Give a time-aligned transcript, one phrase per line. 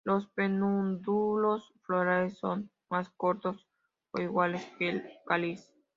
[0.03, 3.67] Los pedúnculos florales son más cortos
[4.09, 5.71] o iguales que el cáliz.